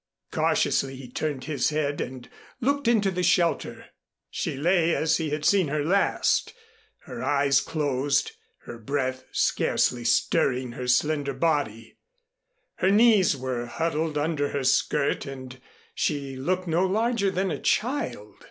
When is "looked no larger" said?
16.35-17.29